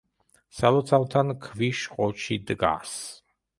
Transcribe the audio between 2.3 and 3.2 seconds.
დგას.